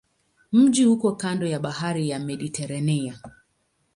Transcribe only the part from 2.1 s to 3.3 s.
Mediteranea.